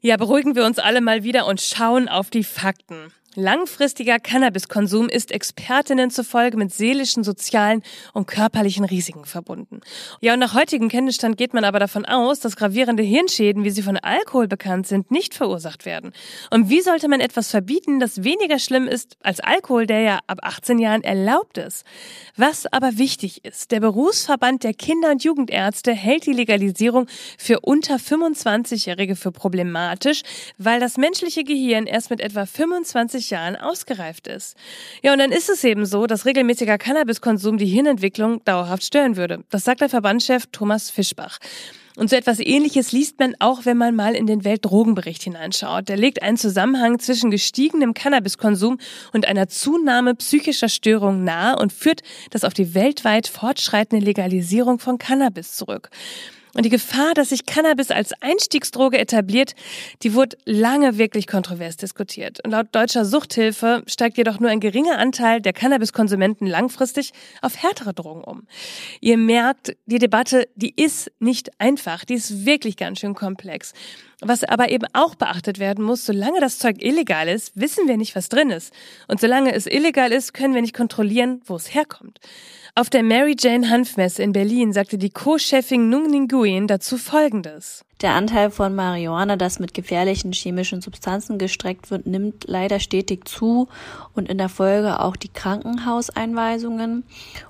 Ja, 0.02 0.18
beruhigen 0.18 0.56
wir 0.56 0.66
uns 0.66 0.78
alle 0.78 1.02
mal 1.02 1.24
wieder 1.24 1.48
und 1.48 1.62
schauen 1.62 2.08
auf 2.08 2.30
die 2.30 2.44
Fakten. 2.44 3.12
Langfristiger 3.38 4.18
Cannabiskonsum 4.18 5.10
ist 5.10 5.34
Expertinnen 5.34 6.10
zufolge 6.10 6.56
mit 6.56 6.74
seelischen, 6.74 7.26
sozialen 7.26 7.84
und 8.14 8.28
körperlichen 8.28 8.86
Risiken 8.86 9.26
verbunden. 9.26 9.82
Ja, 10.22 10.34
und 10.34 10.40
nach 10.40 10.54
heutigem 10.54 10.88
Kenntnisstand 10.88 11.36
geht 11.36 11.54
man 11.54 11.66
aber 11.66 11.80
davon 11.80 12.06
aus, 12.06 12.40
dass 12.40 12.56
gravierende 12.56 13.04
Hirnschäden, 13.04 13.66
wie 13.66 13.72
sie 13.72 13.82
von 13.82 13.98
Alkohol 13.98 14.48
bekannt 14.48 14.88
sind, 14.88 15.12
nicht 15.12 15.34
verursacht 15.34 15.86
werden. 15.86 16.14
Und 16.50 16.70
wie 16.70 16.80
sollte 16.80 17.10
man 17.10 17.20
etwas 17.20 17.50
verbieten, 17.52 18.00
das 18.00 18.24
weniger 18.24 18.58
schlimm 18.58 18.88
ist 18.88 19.18
als 19.22 19.42
Alkohol, 19.42 19.86
der 19.86 20.00
ja 20.00 20.20
ab 20.28 20.40
18 20.42 20.80
Jahren 20.80 21.04
erlaubt 21.04 21.58
ist? 21.58 21.84
Was 22.38 22.72
aber 22.72 22.98
wichtig 22.98 23.44
ist, 23.44 23.72
der 23.72 23.82
Berufsverband 23.82 24.64
der 24.64 24.74
Kinder- 24.74 25.12
und 25.12 25.26
Jugendärzte 25.26 25.92
hält 25.92 26.26
die 26.26 26.32
Legalisierung 26.32 27.08
für 27.38 27.60
unter 27.60 27.98
25-Jährige 27.98 29.18
für 29.18 29.34
problematisch, 29.34 30.22
weil 30.58 30.80
das 30.80 30.96
menschliche 30.96 31.44
Gehirn 31.44 31.86
erst 31.86 32.10
mit 32.10 32.22
etwa 32.22 32.46
25 32.46 33.25
20 33.26 33.30
Jahren 33.30 33.56
ausgereift 33.56 34.28
ist. 34.28 34.56
Ja, 35.02 35.14
und 35.14 35.20
dann 35.20 35.32
ist 35.32 35.50
es 35.50 35.64
eben 35.64 35.86
so, 35.86 36.08
dass 36.08 36.26
regelmäßiger 36.26 36.78
Cannabiskonsum 36.78 37.58
die 37.58 37.66
Hirnentwicklung 37.66 38.44
dauerhaft 38.46 38.84
stören 38.84 39.18
würde. 39.18 39.44
Das 39.50 39.64
sagt 39.64 39.82
der 39.82 39.90
Verbandschef 39.90 40.48
Thomas 40.52 40.90
Fischbach. 40.90 41.40
Und 41.98 42.10
so 42.10 42.18
etwas 42.18 42.40
Ähnliches 42.42 42.92
liest 42.92 43.20
man 43.20 43.36
auch, 43.40 43.64
wenn 43.64 43.78
man 43.78 43.96
mal 43.96 44.16
in 44.16 44.28
den 44.28 44.44
Weltdrogenbericht 44.44 45.24
hineinschaut. 45.24 45.88
Der 45.88 45.96
legt 45.96 46.22
einen 46.22 46.36
Zusammenhang 46.36 47.00
zwischen 47.00 47.32
gestiegenem 47.32 47.94
Cannabiskonsum 47.94 48.80
und 49.14 49.26
einer 49.26 49.48
Zunahme 49.48 50.14
psychischer 50.16 50.68
Störungen 50.68 51.24
nahe 51.24 51.58
und 51.58 51.72
führt 51.72 52.02
das 52.32 52.44
auf 52.44 52.54
die 52.54 52.74
weltweit 52.74 53.28
fortschreitende 53.28 54.06
Legalisierung 54.06 54.80
von 54.80 54.98
Cannabis 54.98 55.54
zurück. 55.54 55.90
Und 56.56 56.64
die 56.64 56.70
Gefahr, 56.70 57.14
dass 57.14 57.30
sich 57.30 57.46
Cannabis 57.46 57.92
als 57.92 58.14
Einstiegsdroge 58.22 58.98
etabliert, 58.98 59.56
die 60.04 60.14
wurde 60.14 60.38
lange 60.46 60.98
wirklich 60.98 61.28
kontrovers 61.28 61.76
diskutiert. 61.76 62.40
Und 62.46 62.52
laut 62.52 62.68
deutscher 62.72 63.04
Suchthilfe 63.04 63.84
steigt 63.88 64.18
jedoch 64.18 64.40
nur 64.40 64.50
ein 64.50 64.62
geringer 64.62 64.98
Anteil 64.98 65.42
der 65.42 65.52
Cannabiskonsumenten 65.52 66.48
langfristig 66.48 67.12
auf 67.42 67.62
härtere 67.62 67.94
Drogen 67.94 68.24
um. 68.24 68.48
Ihr 69.02 69.18
merkt, 69.18 69.76
die 69.86 70.00
Debatte, 70.00 70.48
die 70.56 70.74
ist 70.82 71.12
nicht 71.20 71.52
einfach, 71.60 72.06
die 72.06 72.14
ist 72.14 72.46
wirklich 72.46 72.78
ganz 72.78 73.00
schön 73.00 73.16
komplex. 73.16 73.74
Was 74.22 74.44
aber 74.44 74.70
eben 74.70 74.86
auch 74.94 75.16
beachtet 75.16 75.60
werden 75.60 75.84
muss, 75.84 76.06
solange 76.06 76.40
das 76.40 76.58
Zeug 76.58 76.82
illegal 76.82 77.28
ist, 77.28 77.52
wissen 77.56 77.88
wir 77.88 77.98
nicht, 77.98 78.16
was 78.16 78.30
drin 78.30 78.50
ist. 78.50 78.74
Und 79.08 79.20
solange 79.20 79.54
es 79.54 79.66
illegal 79.66 80.12
ist, 80.12 80.34
können 80.34 80.54
wir 80.54 80.62
nicht 80.62 80.76
kontrollieren, 80.76 81.42
wo 81.46 81.56
es 81.56 81.74
herkommt. 81.74 82.20
Auf 82.78 82.90
der 82.90 83.04
Mary 83.04 83.36
Jane 83.40 83.70
Hanfmesse 83.70 84.22
in 84.22 84.34
Berlin 84.34 84.74
sagte 84.74 84.98
die 84.98 85.10
Co-Chefin 85.10 85.90
Nung 85.90 86.12
Nguyen 86.12 86.68
dazu 86.68 86.98
Folgendes. 86.98 87.86
Der 88.02 88.12
Anteil 88.12 88.52
von 88.52 88.76
Marihuana, 88.76 89.38
das 89.38 89.60
mit 89.60 89.74
gefährlichen 89.74 90.34
chemischen 90.34 90.82
Substanzen 90.82 91.38
gestreckt 91.38 91.90
wird, 91.90 92.06
nimmt 92.06 92.44
leider 92.48 92.82
stetig 92.82 93.26
zu 93.30 93.70
und 94.14 94.28
in 94.28 94.38
der 94.38 94.50
Folge 94.50 95.00
auch 95.00 95.16
die 95.16 95.30
Krankenhauseinweisungen. 95.30 97.06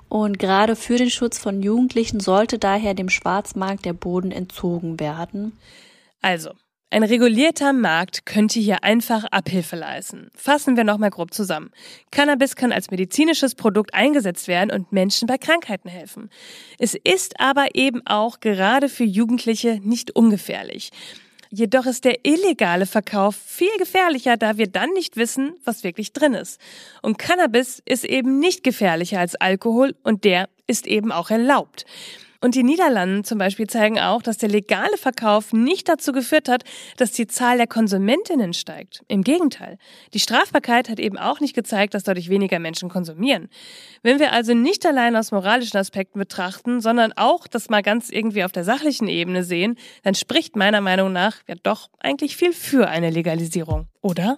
Und 0.09 0.37
gerade 0.37 0.75
für 0.75 0.97
den 0.97 1.09
Schutz 1.09 1.39
von 1.39 1.63
Jugendlichen 1.63 2.19
sollte 2.19 2.59
daher 2.59 2.93
dem 2.93 3.09
Schwarzmarkt 3.09 3.85
der 3.85 3.93
Boden 3.93 4.31
entzogen 4.31 4.99
werden. 4.99 5.53
Also, 6.25 6.53
ein 6.89 7.03
regulierter 7.03 7.71
Markt 7.71 8.25
könnte 8.25 8.59
hier 8.59 8.83
einfach 8.83 9.25
Abhilfe 9.25 9.75
leisten. 9.75 10.31
Fassen 10.35 10.75
wir 10.75 10.83
nochmal 10.83 11.11
grob 11.11 11.35
zusammen. 11.35 11.69
Cannabis 12.09 12.55
kann 12.55 12.71
als 12.71 12.89
medizinisches 12.89 13.53
Produkt 13.53 13.93
eingesetzt 13.93 14.47
werden 14.47 14.71
und 14.71 14.91
Menschen 14.91 15.27
bei 15.27 15.37
Krankheiten 15.37 15.87
helfen. 15.87 16.31
Es 16.79 16.95
ist 16.95 17.39
aber 17.39 17.75
eben 17.75 18.01
auch 18.07 18.39
gerade 18.39 18.89
für 18.89 19.03
Jugendliche 19.03 19.79
nicht 19.83 20.15
ungefährlich. 20.15 20.89
Jedoch 21.51 21.85
ist 21.85 22.05
der 22.05 22.25
illegale 22.25 22.87
Verkauf 22.87 23.35
viel 23.35 23.77
gefährlicher, 23.77 24.35
da 24.35 24.57
wir 24.57 24.65
dann 24.65 24.89
nicht 24.93 25.17
wissen, 25.17 25.53
was 25.63 25.83
wirklich 25.83 26.11
drin 26.11 26.33
ist. 26.33 26.59
Und 27.03 27.19
Cannabis 27.19 27.83
ist 27.85 28.03
eben 28.03 28.39
nicht 28.39 28.63
gefährlicher 28.63 29.19
als 29.19 29.35
Alkohol 29.35 29.93
und 30.01 30.23
der 30.23 30.49
ist 30.65 30.87
eben 30.87 31.11
auch 31.11 31.29
erlaubt. 31.29 31.85
Und 32.41 32.55
die 32.55 32.63
Niederlanden 32.63 33.23
zum 33.23 33.37
Beispiel 33.37 33.67
zeigen 33.67 33.99
auch, 33.99 34.21
dass 34.21 34.37
der 34.37 34.49
legale 34.49 34.97
Verkauf 34.97 35.53
nicht 35.53 35.89
dazu 35.89 36.11
geführt 36.11 36.49
hat, 36.49 36.63
dass 36.97 37.11
die 37.11 37.27
Zahl 37.27 37.57
der 37.57 37.67
Konsumentinnen 37.67 38.53
steigt. 38.53 39.03
Im 39.07 39.23
Gegenteil. 39.23 39.77
Die 40.13 40.19
Strafbarkeit 40.19 40.89
hat 40.89 40.99
eben 40.99 41.17
auch 41.17 41.39
nicht 41.39 41.55
gezeigt, 41.55 41.93
dass 41.93 42.03
dadurch 42.03 42.29
weniger 42.29 42.59
Menschen 42.59 42.89
konsumieren. 42.89 43.49
Wenn 44.03 44.19
wir 44.19 44.33
also 44.33 44.53
nicht 44.53 44.85
allein 44.85 45.15
aus 45.15 45.31
moralischen 45.31 45.77
Aspekten 45.77 46.19
betrachten, 46.19 46.81
sondern 46.81 47.13
auch 47.15 47.47
das 47.47 47.69
mal 47.69 47.81
ganz 47.81 48.09
irgendwie 48.09 48.43
auf 48.43 48.51
der 48.51 48.63
sachlichen 48.63 49.07
Ebene 49.07 49.43
sehen, 49.43 49.75
dann 50.03 50.15
spricht 50.15 50.55
meiner 50.55 50.81
Meinung 50.81 51.11
nach 51.13 51.37
ja 51.47 51.55
doch 51.63 51.89
eigentlich 51.99 52.35
viel 52.35 52.53
für 52.53 52.87
eine 52.87 53.09
Legalisierung, 53.09 53.87
oder? 54.01 54.37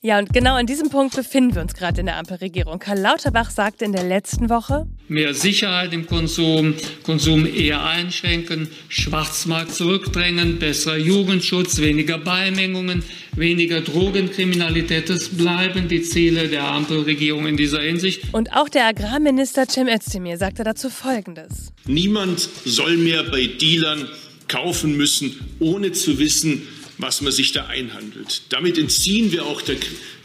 Ja, 0.00 0.20
und 0.20 0.32
genau 0.32 0.54
an 0.54 0.66
diesem 0.66 0.90
Punkt 0.90 1.16
befinden 1.16 1.56
wir 1.56 1.62
uns 1.62 1.74
gerade 1.74 1.98
in 1.98 2.06
der 2.06 2.18
Ampelregierung. 2.18 2.78
Karl 2.78 3.00
Lauterbach 3.00 3.50
sagte 3.50 3.84
in 3.84 3.90
der 3.90 4.04
letzten 4.04 4.48
Woche, 4.48 4.86
mehr 5.08 5.34
Sicherheit 5.34 5.92
im 5.92 6.06
Konsum, 6.06 6.74
Konsum 7.02 7.46
eher 7.46 7.84
einschränken, 7.84 8.68
Schwarzmarkt 8.88 9.74
zurückdrängen, 9.74 10.60
besserer 10.60 10.98
Jugendschutz, 10.98 11.80
weniger 11.80 12.18
Beimengungen, 12.18 13.02
weniger 13.32 13.80
Drogenkriminalität. 13.80 15.10
Das 15.10 15.30
bleiben 15.30 15.88
die 15.88 16.02
Ziele 16.02 16.46
der 16.46 16.68
Ampelregierung 16.68 17.48
in 17.48 17.56
dieser 17.56 17.80
Hinsicht. 17.80 18.22
Und 18.32 18.52
auch 18.52 18.68
der 18.68 18.86
Agrarminister 18.86 19.66
Cem 19.68 19.88
Özdemir 19.88 20.38
sagte 20.38 20.62
dazu 20.62 20.90
Folgendes. 20.90 21.72
Niemand 21.86 22.48
soll 22.64 22.96
mehr 22.98 23.24
bei 23.24 23.46
Dealern 23.46 24.08
kaufen 24.46 24.96
müssen, 24.96 25.34
ohne 25.58 25.90
zu 25.90 26.20
wissen, 26.20 26.62
was 26.98 27.20
man 27.20 27.32
sich 27.32 27.52
da 27.52 27.66
einhandelt. 27.66 28.42
Damit 28.50 28.76
entziehen 28.76 29.32
wir 29.32 29.46
auch 29.46 29.62
der, 29.62 29.76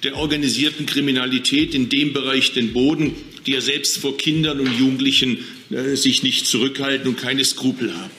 der 0.03 0.17
organisierten 0.17 0.85
Kriminalität 0.85 1.73
in 1.73 1.89
dem 1.89 2.13
Bereich 2.13 2.53
den 2.53 2.73
Boden, 2.73 3.15
die 3.45 3.51
ja 3.51 3.61
selbst 3.61 3.97
vor 3.97 4.17
Kindern 4.17 4.59
und 4.59 4.77
Jugendlichen 4.77 5.45
äh, 5.69 5.95
sich 5.95 6.23
nicht 6.23 6.47
zurückhalten 6.47 7.07
und 7.07 7.17
keine 7.17 7.45
Skrupel 7.45 7.95
haben. 7.95 8.11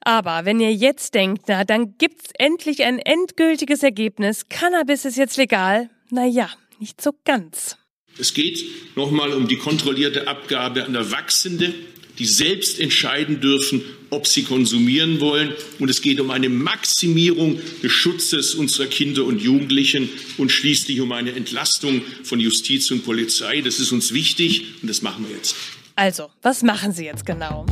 Aber 0.00 0.44
wenn 0.44 0.60
ihr 0.60 0.72
jetzt 0.72 1.14
denkt, 1.14 1.44
na, 1.48 1.64
dann 1.64 1.98
gibt's 1.98 2.30
endlich 2.38 2.84
ein 2.84 3.00
endgültiges 3.00 3.82
Ergebnis. 3.82 4.48
Cannabis 4.48 5.04
ist 5.04 5.16
jetzt 5.16 5.36
legal. 5.36 5.90
Na 6.10 6.24
ja, 6.24 6.48
nicht 6.78 7.00
so 7.00 7.10
ganz. 7.24 7.76
Es 8.18 8.32
geht 8.32 8.64
nochmal 8.94 9.32
um 9.32 9.48
die 9.48 9.56
kontrollierte 9.56 10.28
Abgabe 10.28 10.84
an 10.84 10.94
Erwachsene 10.94 11.74
die 12.18 12.26
selbst 12.26 12.80
entscheiden 12.80 13.40
dürfen, 13.40 13.82
ob 14.10 14.26
sie 14.26 14.44
konsumieren 14.44 15.20
wollen. 15.20 15.52
Und 15.78 15.90
es 15.90 16.00
geht 16.00 16.20
um 16.20 16.30
eine 16.30 16.48
Maximierung 16.48 17.58
des 17.82 17.92
Schutzes 17.92 18.54
unserer 18.54 18.86
Kinder 18.86 19.24
und 19.24 19.40
Jugendlichen 19.40 20.08
und 20.38 20.50
schließlich 20.50 21.00
um 21.00 21.12
eine 21.12 21.32
Entlastung 21.32 22.02
von 22.22 22.40
Justiz 22.40 22.90
und 22.90 23.04
Polizei. 23.04 23.60
Das 23.60 23.78
ist 23.78 23.92
uns 23.92 24.12
wichtig 24.12 24.64
und 24.82 24.88
das 24.88 25.02
machen 25.02 25.26
wir 25.28 25.36
jetzt. 25.36 25.56
Also, 25.96 26.30
was 26.42 26.62
machen 26.62 26.92
Sie 26.92 27.04
jetzt 27.04 27.24
genau? 27.24 27.66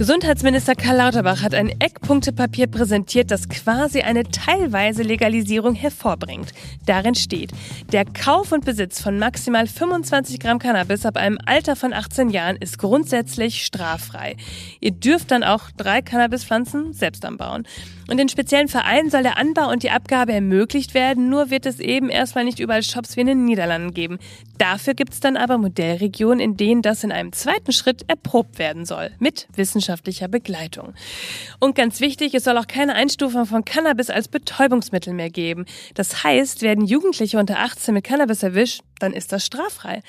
Gesundheitsminister 0.00 0.76
Karl 0.76 0.96
Lauterbach 0.96 1.42
hat 1.42 1.52
ein 1.52 1.78
Eckpunktepapier 1.78 2.68
präsentiert, 2.68 3.30
das 3.30 3.50
quasi 3.50 4.00
eine 4.00 4.22
teilweise 4.22 5.02
Legalisierung 5.02 5.74
hervorbringt. 5.74 6.54
Darin 6.86 7.14
steht, 7.14 7.52
der 7.92 8.06
Kauf 8.06 8.50
und 8.50 8.64
Besitz 8.64 9.02
von 9.02 9.18
maximal 9.18 9.66
25 9.66 10.40
Gramm 10.40 10.58
Cannabis 10.58 11.04
ab 11.04 11.18
einem 11.18 11.36
Alter 11.44 11.76
von 11.76 11.92
18 11.92 12.30
Jahren 12.30 12.56
ist 12.56 12.78
grundsätzlich 12.78 13.62
straffrei. 13.62 14.38
Ihr 14.80 14.92
dürft 14.92 15.32
dann 15.32 15.44
auch 15.44 15.64
drei 15.76 16.00
Cannabispflanzen 16.00 16.94
selbst 16.94 17.26
anbauen. 17.26 17.66
Und 18.10 18.18
in 18.18 18.28
speziellen 18.28 18.66
Vereinen 18.66 19.08
soll 19.08 19.22
der 19.22 19.38
Anbau 19.38 19.70
und 19.70 19.84
die 19.84 19.90
Abgabe 19.90 20.32
ermöglicht 20.32 20.94
werden, 20.94 21.28
nur 21.28 21.50
wird 21.50 21.64
es 21.64 21.78
eben 21.78 22.08
erstmal 22.08 22.44
nicht 22.44 22.58
überall 22.58 22.82
Shops 22.82 23.16
wie 23.16 23.20
in 23.20 23.28
den 23.28 23.44
Niederlanden 23.44 23.94
geben. 23.94 24.18
Dafür 24.58 24.94
gibt 24.94 25.12
es 25.12 25.20
dann 25.20 25.36
aber 25.36 25.58
Modellregionen, 25.58 26.40
in 26.40 26.56
denen 26.56 26.82
das 26.82 27.04
in 27.04 27.12
einem 27.12 27.32
zweiten 27.32 27.70
Schritt 27.72 28.02
erprobt 28.08 28.58
werden 28.58 28.84
soll, 28.84 29.12
mit 29.20 29.46
wissenschaftlicher 29.54 30.26
Begleitung. 30.26 30.92
Und 31.60 31.76
ganz 31.76 32.00
wichtig, 32.00 32.34
es 32.34 32.42
soll 32.42 32.58
auch 32.58 32.66
keine 32.66 32.96
Einstufung 32.96 33.46
von 33.46 33.64
Cannabis 33.64 34.10
als 34.10 34.26
Betäubungsmittel 34.26 35.14
mehr 35.14 35.30
geben. 35.30 35.64
Das 35.94 36.24
heißt, 36.24 36.62
werden 36.62 36.84
Jugendliche 36.84 37.38
unter 37.38 37.60
18 37.60 37.94
mit 37.94 38.02
Cannabis 38.02 38.42
erwischt, 38.42 38.82
dann 39.02 39.12
ist 39.12 39.32
das 39.32 39.44
straffrei. 39.44 40.02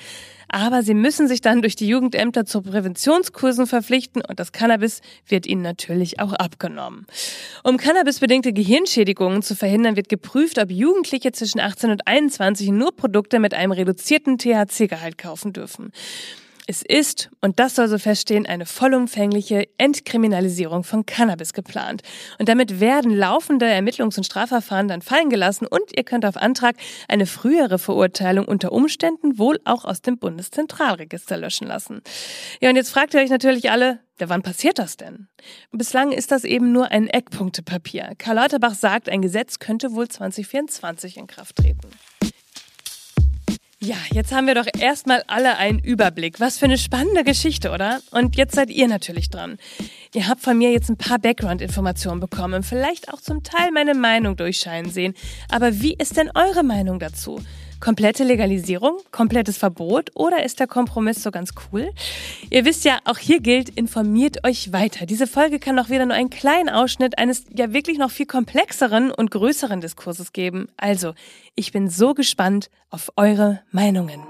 Aber 0.48 0.82
sie 0.82 0.94
müssen 0.94 1.28
sich 1.28 1.40
dann 1.40 1.62
durch 1.62 1.76
die 1.76 1.88
Jugendämter 1.88 2.44
zu 2.44 2.60
Präventionskursen 2.60 3.66
verpflichten 3.66 4.22
und 4.22 4.38
das 4.38 4.52
Cannabis 4.52 5.00
wird 5.26 5.46
ihnen 5.46 5.62
natürlich 5.62 6.20
auch 6.20 6.34
abgenommen. 6.34 7.06
Um 7.64 7.78
cannabisbedingte 7.78 8.52
Gehirnschädigungen 8.52 9.42
zu 9.42 9.56
verhindern, 9.56 9.96
wird 9.96 10.10
geprüft, 10.10 10.58
ob 10.58 10.70
Jugendliche 10.70 11.32
zwischen 11.32 11.58
18 11.58 11.90
und 11.90 12.06
21 12.06 12.68
nur 12.68 12.94
Produkte 12.94 13.38
mit 13.38 13.54
einem 13.54 13.72
reduzierten 13.72 14.36
THC-Gehalt 14.38 15.16
kaufen 15.16 15.52
dürfen. 15.52 15.90
Es 16.72 16.80
ist, 16.80 17.28
und 17.42 17.60
das 17.60 17.74
soll 17.74 17.86
so 17.86 17.98
feststehen, 17.98 18.46
eine 18.46 18.64
vollumfängliche 18.64 19.68
Entkriminalisierung 19.76 20.84
von 20.84 21.04
Cannabis 21.04 21.52
geplant. 21.52 22.00
Und 22.38 22.48
damit 22.48 22.80
werden 22.80 23.14
laufende 23.14 23.66
Ermittlungs- 23.66 24.16
und 24.16 24.24
Strafverfahren 24.24 24.88
dann 24.88 25.02
fallen 25.02 25.28
gelassen 25.28 25.66
und 25.66 25.82
ihr 25.94 26.02
könnt 26.02 26.24
auf 26.24 26.38
Antrag 26.38 26.76
eine 27.08 27.26
frühere 27.26 27.78
Verurteilung 27.78 28.46
unter 28.46 28.72
Umständen 28.72 29.36
wohl 29.36 29.60
auch 29.66 29.84
aus 29.84 30.00
dem 30.00 30.16
Bundeszentralregister 30.16 31.36
löschen 31.36 31.66
lassen. 31.66 32.00
Ja, 32.62 32.70
und 32.70 32.76
jetzt 32.76 32.88
fragt 32.88 33.12
ihr 33.12 33.20
euch 33.20 33.28
natürlich 33.28 33.70
alle, 33.70 33.98
ja, 34.18 34.30
wann 34.30 34.40
passiert 34.40 34.78
das 34.78 34.96
denn? 34.96 35.28
Bislang 35.72 36.10
ist 36.10 36.30
das 36.30 36.44
eben 36.44 36.72
nur 36.72 36.90
ein 36.90 37.06
Eckpunktepapier. 37.06 38.12
Karl 38.16 38.36
Lauterbach 38.36 38.74
sagt, 38.74 39.10
ein 39.10 39.20
Gesetz 39.20 39.58
könnte 39.58 39.92
wohl 39.92 40.08
2024 40.08 41.18
in 41.18 41.26
Kraft 41.26 41.56
treten. 41.56 41.90
Ja, 43.84 43.96
jetzt 44.12 44.30
haben 44.32 44.46
wir 44.46 44.54
doch 44.54 44.68
erstmal 44.78 45.24
alle 45.26 45.56
einen 45.56 45.80
Überblick. 45.80 46.38
Was 46.38 46.56
für 46.56 46.66
eine 46.66 46.78
spannende 46.78 47.24
Geschichte, 47.24 47.72
oder? 47.72 48.00
Und 48.12 48.36
jetzt 48.36 48.54
seid 48.54 48.70
ihr 48.70 48.86
natürlich 48.86 49.28
dran. 49.28 49.58
Ihr 50.14 50.28
habt 50.28 50.40
von 50.40 50.56
mir 50.56 50.70
jetzt 50.70 50.88
ein 50.88 50.96
paar 50.96 51.18
Background-Informationen 51.18 52.20
bekommen, 52.20 52.62
vielleicht 52.62 53.12
auch 53.12 53.20
zum 53.20 53.42
Teil 53.42 53.72
meine 53.72 53.94
Meinung 53.94 54.36
durchscheinen 54.36 54.88
sehen. 54.88 55.14
Aber 55.50 55.80
wie 55.80 55.94
ist 55.94 56.16
denn 56.16 56.30
eure 56.32 56.62
Meinung 56.62 57.00
dazu? 57.00 57.40
Komplette 57.82 58.22
Legalisierung? 58.22 58.98
Komplettes 59.10 59.56
Verbot? 59.56 60.10
Oder 60.14 60.44
ist 60.44 60.60
der 60.60 60.68
Kompromiss 60.68 61.20
so 61.20 61.32
ganz 61.32 61.50
cool? 61.72 61.90
Ihr 62.48 62.64
wisst 62.64 62.84
ja, 62.84 63.00
auch 63.06 63.18
hier 63.18 63.40
gilt, 63.40 63.70
informiert 63.70 64.46
euch 64.46 64.72
weiter. 64.72 65.04
Diese 65.04 65.26
Folge 65.26 65.58
kann 65.58 65.76
doch 65.76 65.90
wieder 65.90 66.06
nur 66.06 66.14
einen 66.14 66.30
kleinen 66.30 66.68
Ausschnitt 66.68 67.18
eines 67.18 67.44
ja 67.52 67.72
wirklich 67.72 67.98
noch 67.98 68.12
viel 68.12 68.26
komplexeren 68.26 69.10
und 69.10 69.32
größeren 69.32 69.80
Diskurses 69.80 70.32
geben. 70.32 70.68
Also, 70.76 71.14
ich 71.56 71.72
bin 71.72 71.90
so 71.90 72.14
gespannt 72.14 72.70
auf 72.88 73.10
eure 73.16 73.62
Meinungen. 73.72 74.20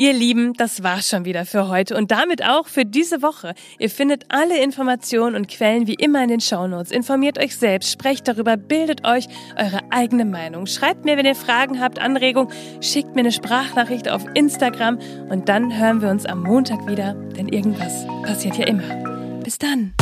Ihr 0.00 0.12
Lieben, 0.12 0.52
das 0.52 0.84
war's 0.84 1.08
schon 1.08 1.24
wieder 1.24 1.44
für 1.44 1.66
heute 1.66 1.96
und 1.96 2.12
damit 2.12 2.44
auch 2.44 2.68
für 2.68 2.84
diese 2.84 3.20
Woche. 3.20 3.54
Ihr 3.80 3.90
findet 3.90 4.26
alle 4.28 4.62
Informationen 4.62 5.34
und 5.34 5.48
Quellen 5.48 5.88
wie 5.88 5.94
immer 5.94 6.22
in 6.22 6.28
den 6.28 6.40
Shownotes. 6.40 6.92
Informiert 6.92 7.36
euch 7.36 7.56
selbst, 7.56 7.90
sprecht 7.90 8.28
darüber, 8.28 8.56
bildet 8.56 9.04
euch 9.04 9.26
eure 9.56 9.80
eigene 9.90 10.24
Meinung. 10.24 10.66
Schreibt 10.66 11.04
mir, 11.04 11.16
wenn 11.16 11.26
ihr 11.26 11.34
Fragen 11.34 11.80
habt, 11.80 11.98
Anregungen, 11.98 12.52
schickt 12.80 13.16
mir 13.16 13.22
eine 13.22 13.32
Sprachnachricht 13.32 14.08
auf 14.08 14.24
Instagram 14.34 15.00
und 15.30 15.48
dann 15.48 15.76
hören 15.76 16.00
wir 16.00 16.10
uns 16.10 16.26
am 16.26 16.44
Montag 16.44 16.86
wieder, 16.86 17.14
denn 17.36 17.48
irgendwas 17.48 18.06
passiert 18.22 18.56
ja 18.56 18.66
immer. 18.68 19.40
Bis 19.42 19.58
dann. 19.58 19.94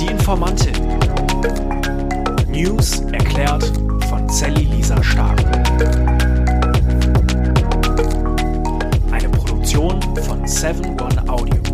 Die 0.00 0.06
Informantin. 0.06 0.74
News 2.48 2.98
erklärt 3.12 3.64
von 4.08 4.28
Sally 4.28 4.64
Lisa 4.64 5.00
Stark. 5.04 5.38
7.1 10.44 11.28
Audio. 11.28 11.71